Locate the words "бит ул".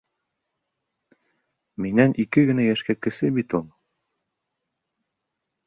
3.39-3.71